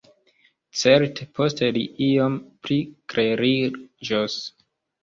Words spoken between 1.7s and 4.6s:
li iom pli kleriĝos.